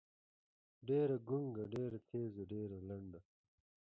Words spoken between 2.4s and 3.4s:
ډېــره لنډه.